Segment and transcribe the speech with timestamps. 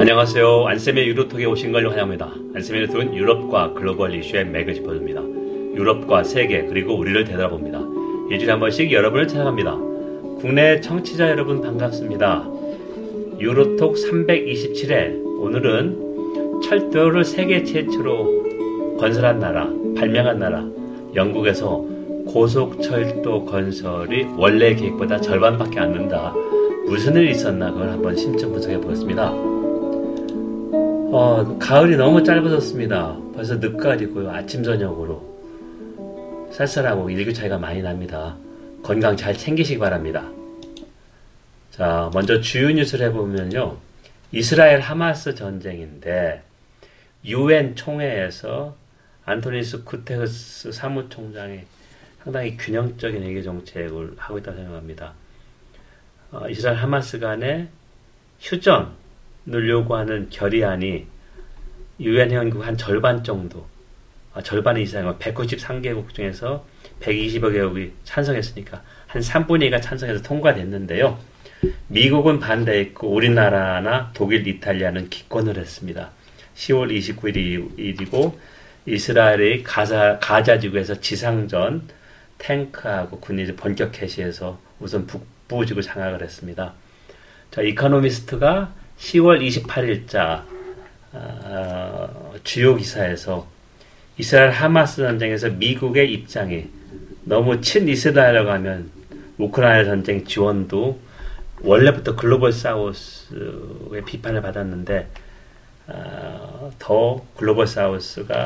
[0.00, 0.64] 안녕하세요.
[0.66, 2.32] 안쌤의 유로톡에 오신 걸 환영합니다.
[2.54, 5.20] 안쌤의 유로톡은 유럽과 글로벌 이슈의 맥을 짚어줍니다.
[5.76, 7.82] 유럽과 세계 그리고 우리를 되돌아봅니다.
[8.30, 9.76] 일주일에 한 번씩 여러분을 찾아갑니다.
[10.40, 12.48] 국내 청취자 여러분 반갑습니다.
[13.40, 20.66] 유로톡 327회 오늘은 철도를 세계 최초로 건설한 나라, 발명한 나라
[21.14, 21.84] 영국에서
[22.26, 26.32] 고속철도 건설이 원래 계획보다 절반밖에 안 는다.
[26.86, 29.59] 무슨 일이 있었나 그걸 한번 심층 분석해 보겠습니다.
[31.12, 33.18] 어, 가을이 너무 짧아졌습니다.
[33.34, 34.30] 벌써 늦가을이고요.
[34.30, 38.36] 아침 저녁으로 쌀쌀하고 일교 차이가 많이 납니다.
[38.84, 40.30] 건강 잘 챙기시기 바랍니다.
[41.72, 43.76] 자, 먼저 주요 뉴스를 해보면요.
[44.30, 46.44] 이스라엘 하마스 전쟁인데
[47.24, 48.76] 유엔 총회에서
[49.24, 51.62] 안토니스 구테흐스 사무총장이
[52.22, 55.14] 상당히 균형적인 외교 정책을 하고 있다고 생각합니다.
[56.30, 57.66] 어, 이스라엘 하마스 간의
[58.38, 58.92] 휴전
[59.52, 61.06] 을 요구하는 결의안이
[62.00, 63.66] 유엔 회원국 한 절반 정도,
[64.32, 66.64] 아, 절반 이상, 193개국 중에서
[67.00, 71.18] 120여 개국이 찬성했으니까 한 3분의 2가 찬성해서 통과됐는데요.
[71.88, 76.10] 미국은 반대했고 우리나라나 독일, 이탈리아는 기권을 했습니다.
[76.54, 78.34] 10월 29일이고
[78.86, 81.88] 이스라엘의 가자, 가자 지구에서 지상전
[82.38, 86.72] 탱크하고 군이 본격 개시해서 우선 북부 지구 장악을 했습니다.
[87.50, 90.44] 자, 이카노미스트가 10월 28일자
[91.12, 93.48] 어, 주요 기사에서
[94.18, 96.68] 이스라엘 하마스 전쟁에서 미국의 입장이
[97.24, 98.90] 너무 친이스라엘이라고 하면
[99.38, 101.00] 우크라이나 전쟁 지원도
[101.62, 105.08] 원래부터 글로벌 사우스의 비판을 받았는데
[105.88, 108.44] 어, 더 글로벌 사우스가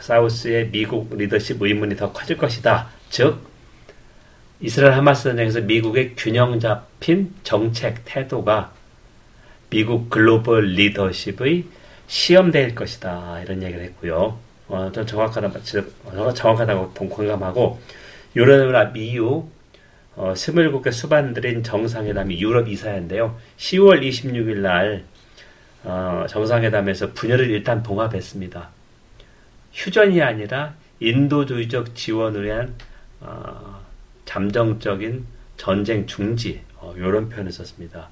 [0.00, 2.88] 사우스의 미국 리더십 의문이 더 커질 것이다.
[3.10, 3.49] 즉
[4.62, 8.72] 이스라엘 하마스 전쟁에서 미국의 균형 잡힌 정책 태도가
[9.70, 11.64] 미국 글로벌 리더십의
[12.06, 14.38] 시험될 것이다 이런 얘기를 했고요.
[14.68, 15.50] 어, 좀 정확하다,
[16.34, 17.80] 정확하다고 공감하고
[18.36, 19.44] 유럽 미유
[20.16, 23.38] 어, 27개 수반들인 정상회담이 유럽 이사회인데요.
[23.56, 25.04] 10월 26일 날
[25.84, 28.68] 어, 정상회담에서 분열을 일단 봉합했습니다.
[29.72, 32.74] 휴전이 아니라 인도주의적 지원을 위한
[33.20, 33.80] 어,
[34.30, 35.24] 잠정적인
[35.56, 38.10] 전쟁 중지 어, 이런 표현을 썼습니다.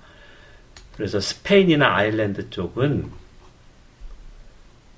[0.97, 3.07] 그래서 스페인이나 아일랜드 쪽은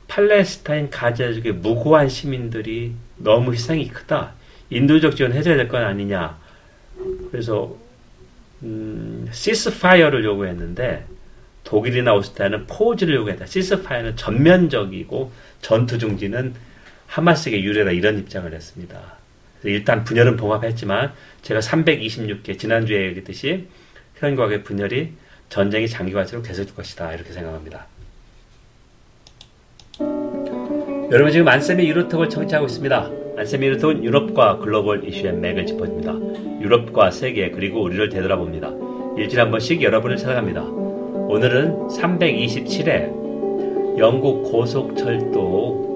[0.08, 4.32] 팔레스타인 가자 지역의 무고한 시민들이 너무 희생이 크다.
[4.70, 6.38] 인도적 지원 해줘야 될 건 아니냐.
[7.30, 7.76] 그래서
[8.62, 11.04] 음, ceasefire를 요구했는데
[11.64, 13.44] 독일이나 오스트리아는 pause를 요구했다.
[13.44, 16.54] ceasefire는 전면적이고 전투 중지는
[17.08, 19.19] 하마스에게 유리하다 이런 입장을 냈습니다.
[19.64, 21.12] 일단 분열은 봉합했지만
[21.42, 23.68] 제가 326회 지난주에 얘기했듯이
[24.16, 25.12] 현과의 분열이
[25.48, 27.86] 전쟁이 장기화될수록 계속될 것이다 이렇게 생각합니다.
[31.12, 33.10] 여러분 지금 안쌤의 유로톡을 청취하고 있습니다.
[33.36, 36.60] 안쌤의 유로톡은 유럽과 글로벌 이슈의 맥을 짚어줍니다.
[36.60, 38.70] 유럽과 세계 그리고 우리를 되돌아봅니다.
[39.18, 40.62] 일주일에 한 번씩 여러분을 찾아갑니다.
[40.62, 45.89] 오늘은 327회 영국 고속철도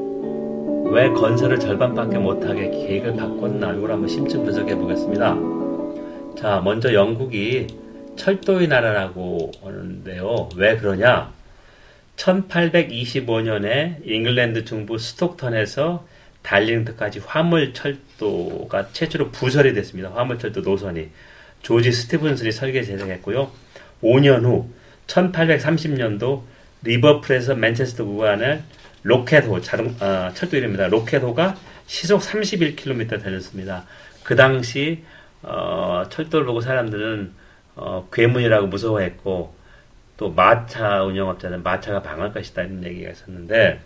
[0.95, 5.37] 왜 건설을 절반밖에 못하게 계획을 바꿨나 이걸 한번 심층 분석해 보겠습니다.
[6.39, 7.67] 자, 먼저 영국이
[8.15, 10.51] 철도의 나라라고 하는데요.
[10.55, 11.33] 왜 그러냐?
[12.15, 16.07] 1825년에 잉글랜드 중부 스톡턴에서
[16.43, 20.13] 달링턴까지 화물철도가 최초로 부설이 됐습니다.
[20.15, 21.09] 화물철도 노선이.
[21.63, 23.51] 조지 스티븐슨이 설계 제작했고요.
[24.01, 24.69] 5년 후
[25.09, 26.43] 1830년도
[26.85, 28.63] 리버풀에서 맨체스터 구간을
[29.05, 30.89] 로켓호 자동 어, 철도 이름입니다.
[30.89, 31.57] 로켓호가
[31.87, 33.85] 시속 31km 달렸습니다.
[34.25, 35.05] 그 당시
[35.43, 37.33] 어, 철도를 보고 사람들은
[37.77, 39.55] 어, 괴물이라고 무서워했고
[40.17, 43.81] 또 마차 운영업자는 마차가 망할 것이다 이런 얘기가 있었는데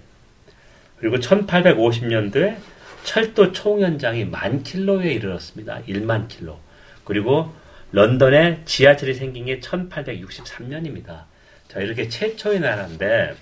[0.99, 2.56] 그리고 1850년도에
[3.05, 5.81] 철도 총 연장이 만 킬로에 이르렀습니다.
[5.89, 6.59] 1만 킬로.
[7.05, 7.53] 그리고
[7.93, 11.23] 런던에 지하철이 생긴 게 1863년입니다.
[11.69, 13.35] 자, 이렇게 최초의 나라인데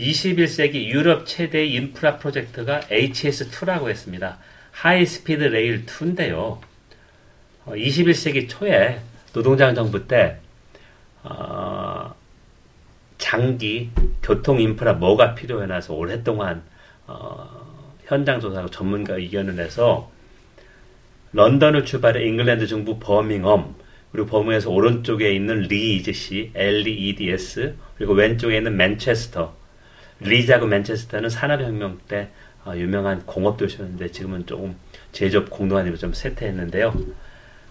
[0.00, 4.38] 21세기 유럽 최대 인프라 프로젝트가 HS2라고 했습니다.
[4.72, 6.58] High Speed Rail 2인데요.
[7.66, 9.00] 21세기 초에
[9.34, 10.38] 노동당 정부 때
[11.22, 12.14] 어,
[13.18, 13.90] 장기
[14.22, 16.62] 교통 인프라 뭐가 필요해나서 오랫동안
[17.06, 17.60] 어,
[18.06, 20.10] 현장 조사하고 전문가 의견을 내서
[21.32, 23.74] 런던을 출발해 잉글랜드 중부 버밍엄
[24.12, 29.59] 그리고 버밍엄에서 오른쪽에 있는 리즈시 LEEDS 그리고 왼쪽에 있는 맨체스터
[30.20, 32.28] 리자고 맨체스터는 산업혁명 때
[32.64, 34.76] 어, 유명한 공업 도시였는데 지금은 조금
[35.12, 36.94] 제조업 공동화되고 좀 쇠퇴했는데요.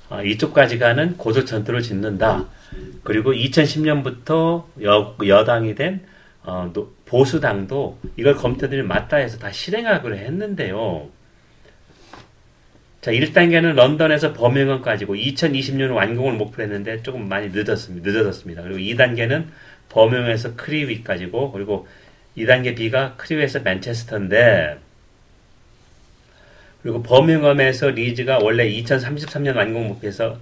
[0.10, 2.46] 어, 이쪽까지 가는 고속 철도를 짓는다.
[3.04, 6.02] 그리고 2010년부터 여, 여당이 된
[6.44, 6.72] 어,
[7.06, 11.10] 보수당도 이걸 검토들이 맞다 해서 다 실행하기로 했는데요.
[13.02, 18.06] 자, 1단계는 런던에서 버밍엄까지고 2020년 완공을 목표로 했는데 조금 많이 늦었습니다.
[18.10, 18.64] 늦어졌습니다.
[18.64, 19.46] 그리고 2단계는
[19.90, 21.88] 버밍엄에서 크리위까지고 그리고
[22.40, 24.80] 2단계 B가 크리위에서 맨체스터인데
[26.82, 30.40] 그리고 버밍엄에서 리즈가 원래 2033년 완공 목표에서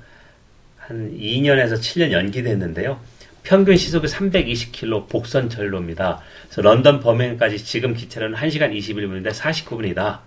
[0.78, 3.00] 한 2년에서 7년 연기됐는데요.
[3.44, 6.22] 평균 시속이 320km 복선 철로입니다.
[6.46, 10.20] 그래서 런던 버밍엄까지 지금 기차로는 1시간 21분인데 49분이다.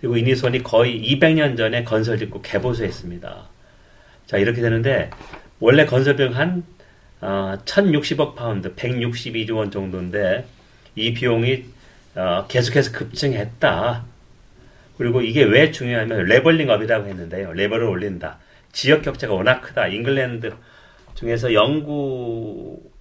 [0.00, 3.48] 그리고 이 노선이 거의 200년 전에 건설 짓고 개보수했습니다.
[4.26, 5.10] 자, 이렇게 되는데,
[5.60, 6.64] 원래 건설 비용 한,
[7.22, 10.44] 어, 1060억 파운드, 162조 원 정도인데,
[10.96, 11.64] 이 비용이,
[12.16, 14.04] 어, 계속해서 급증했다.
[14.98, 17.52] 그리고 이게 왜 중요하냐면, levelling up이라고 했는데요.
[17.52, 18.38] 레벨을 올린다.
[18.72, 19.86] 지역 격차가 워낙 크다.
[19.86, 20.52] 잉글랜드
[21.14, 22.92] 중에서 영국,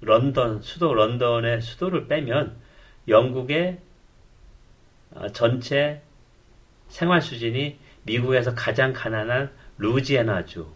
[0.00, 2.56] 런던, 수도 런던의 수도를 빼면,
[3.06, 3.78] 영국의
[5.14, 6.00] 어, 전체
[6.88, 10.66] 생활 수준이 미국에서 가장 가난한 루지애나주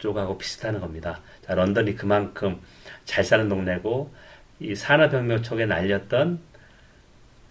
[0.00, 1.20] 쪽하고 비슷하는 겁니다.
[1.46, 2.60] 자, 런던이 그만큼
[3.04, 4.12] 잘 사는 동네고
[4.60, 6.40] 이 산업혁명 초에 날렸던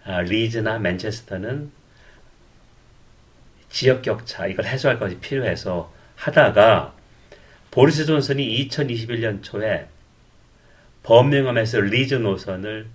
[0.03, 1.71] 아, 리즈나 맨체스터는
[3.69, 6.93] 지역 격차 이걸 해소할 것이 필요해서 하다가
[7.71, 9.87] 보리스 존슨이 2021년 초에
[11.03, 12.87] 범밍엄에서 리즈 노선을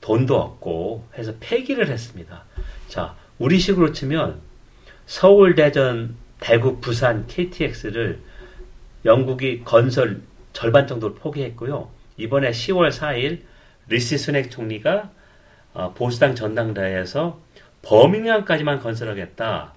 [0.00, 2.44] 돈도 없고 해서 폐기를 했습니다.
[2.88, 4.40] 자, 우리식으로 치면
[5.06, 8.20] 서울, 대전, 대구, 부산, KTX를
[9.04, 11.88] 영국이 건설 절반 정도를 포기했고요.
[12.16, 13.40] 이번에 10월 4일
[13.88, 15.10] 리시 수낵 총리가
[15.72, 17.40] 어, 보수당 전당대회에서
[17.82, 19.74] 버밍엄까지만 건설하겠다.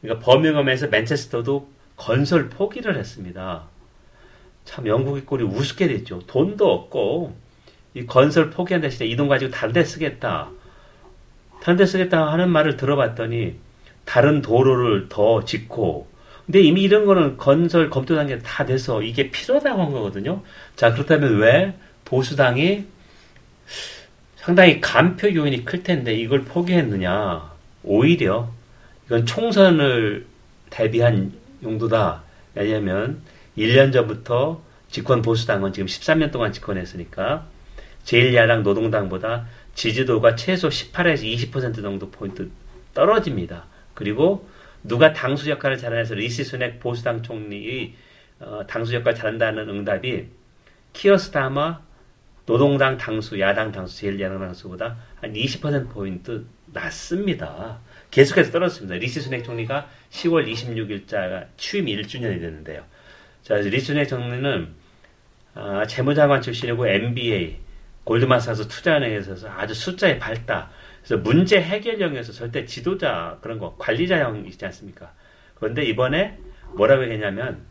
[0.00, 3.64] 그러니까 버밍엄에서 맨체스터도 건설 포기를 했습니다.
[4.64, 6.20] 참 영국의 꼴이 우습게 됐죠.
[6.26, 7.34] 돈도 없고
[7.94, 10.50] 이 건설 포기한 대신에 이 돈 가지고 다른 데 쓰겠다.
[11.62, 13.56] 다른 데 쓰겠다 하는 말을 들어봤더니
[14.04, 16.08] 다른 도로를 더 짓고
[16.46, 20.42] 근데 이미 이런 거는 건설 검토 단계 다 돼서 이게 필요하다고 한 거거든요.
[20.76, 22.84] 자, 그렇다면 왜 보수당이
[24.36, 27.50] 상당히 감표 요인이 클 텐데 이걸 포기했느냐.
[27.82, 28.50] 오히려
[29.06, 30.26] 이건 총선을
[30.70, 31.32] 대비한
[31.62, 32.22] 용도다.
[32.54, 33.22] 왜냐하면
[33.56, 37.46] 1년 전부터 집권 보수당은 지금 13년 동안 집권했으니까
[38.04, 41.22] 제1야당 노동당보다 지지도가 최소 18에서
[41.52, 42.50] 20% 정도 포인트
[42.94, 43.66] 떨어집니다.
[43.94, 44.48] 그리고
[44.82, 47.94] 누가 당수 역할을 잘해서 리시 수넥 보수당 총리의
[48.40, 50.28] 어, 당수 역할 잘한다는 응답이
[50.92, 51.80] 키어스타마
[52.46, 57.78] 노동당 당수, 야당 당수, 제일 야당 당수보다 한 20% 포인트 낮습니다.
[58.10, 58.96] 계속해서 떨어졌습니다.
[58.96, 62.84] 리시 수넥 총리가 10월 26일자가 취임 1주년이 됐는데요.
[63.42, 64.68] 자, 리시 수넥 총리는
[65.54, 67.58] 아, 재무장관 출신이고 MBA,
[68.04, 70.70] 골드만사스 투자은행에서 아주 숫자에 밝다.
[71.02, 75.12] 그래서 문제 해결형에서 절대 지도자 그런 거 관리자형 있지 않습니까?
[75.54, 76.38] 그런데 이번에
[76.74, 77.64] 뭐라고 했냐면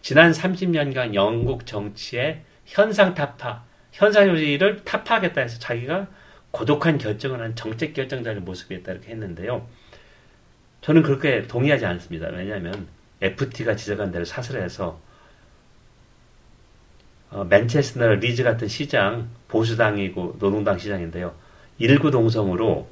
[0.00, 6.08] 지난 30년간 영국 정치의 현상 타파, 현상 요지를 타파하겠다 해서 자기가
[6.50, 9.66] 고독한 결정을 한 정책 결정자의 모습이었다 이렇게 했는데요.
[10.82, 12.28] 저는 그렇게 동의하지 않습니다.
[12.28, 12.86] 왜냐하면
[13.20, 15.00] FT가 지적한 대로 사설해서
[17.30, 21.34] 어, 맨체스터나 리즈 같은 시장 보수당이고 노동당 시장인데요.
[21.78, 22.88] 일구 동성으로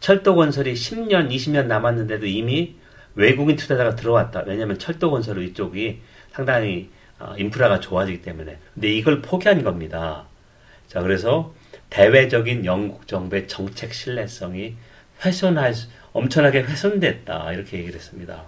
[0.00, 2.76] 철도 건설이 10년, 20년 남았는데도 이미
[3.14, 4.44] 외국인 투자자가 들어왔다.
[4.46, 6.00] 왜냐하면 철도 건설 이쪽이
[6.32, 8.58] 상당히 어, 인프라가 좋아지기 때문에.
[8.74, 10.26] 근데 이걸 포기한 겁니다.
[10.88, 11.54] 자, 그래서
[11.90, 14.76] 대외적인 영국 정부의 정책 신뢰성이
[15.24, 15.74] 훼손할,
[16.12, 17.52] 엄청나게 훼손됐다.
[17.52, 18.44] 이렇게 얘기를 했습니다.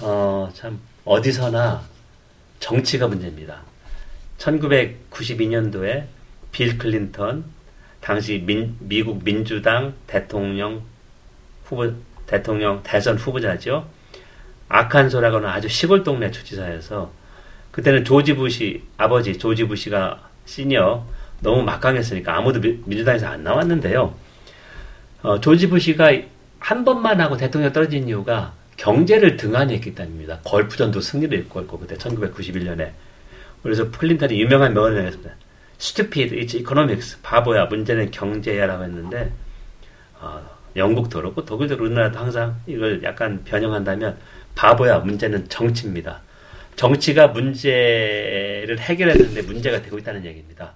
[0.00, 1.82] 어, 참, 어디서나
[2.58, 3.62] 정치가 문제입니다.
[4.38, 6.04] 1992년도에
[6.52, 7.55] 빌 클린턴
[8.06, 10.82] 당시 민, 미국 민주당 대통령
[11.64, 11.92] 후보
[12.24, 13.84] 대통령 대선 후보자죠.
[14.68, 17.10] 아칸소라고는 아주 시골 동네 주지사여서
[17.72, 21.04] 그때는 조지 부시 아버지 조지 부시가 시니어
[21.40, 24.14] 너무 막강했으니까 아무도 미, 민주당에서 안 나왔는데요.
[25.22, 26.12] 어, 조지 부시가
[26.60, 30.42] 한 번만 하고 대통령 떨어진 이유가 경제를 등한히 했기 때문입니다.
[30.44, 32.92] 걸프전도 승리를 일고 그때 1991년에.
[33.64, 35.34] 그래서 플린턴이 유명한 명언을 했습니다.
[35.78, 37.20] Stupid, it's economics.
[37.22, 39.32] 바보야, 문제는 경제야라고 했는데,
[40.20, 40.42] 어,
[40.76, 44.18] 영국도 그렇고 독일도 우리나라도 항상 이걸 약간 변형한다면,
[44.54, 46.22] 바보야, 문제는 정치입니다.
[46.76, 50.74] 정치가 문제를 해결했는데 문제가 되고 있다는 얘기입니다.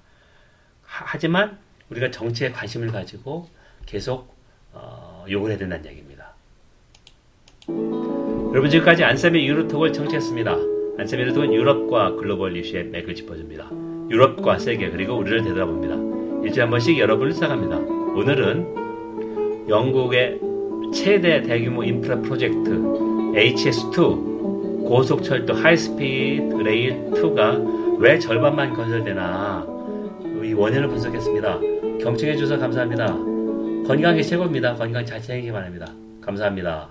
[0.83, 1.59] 하지만
[1.91, 3.49] 우리가 정치에 관심을 가지고
[3.87, 4.35] 계속
[4.73, 6.35] 어, 욕을 해야 된다는 얘기입니다.
[8.53, 10.57] 여러분 지금까지 안쌤의 유로톡을 청취했습니다.
[10.99, 13.90] 안쌤의 유로톡은 유럽과 글로벌 이슈의 맥을 짚어줍니다.
[14.11, 15.95] 유럽과 세계 그리고 우리를 되돌아봅니다.
[16.45, 17.79] 일주일에 한 번씩 여러분을 시작합니다.
[17.79, 20.41] 오늘은 영국의
[20.93, 24.31] 최대 대규모 인프라 프로젝트 HS2
[24.89, 29.65] 고속철도 High Speed Rail 2가 왜 절반만 건설되나
[30.43, 31.61] 이 원인을 분석했습니다.
[32.01, 33.07] 경청해 주셔서 감사합니다.
[33.87, 34.75] 건강이 최고입니다.
[34.75, 35.93] 건강 잘 챙기기 바랍니다.
[36.21, 36.89] 감사합니다.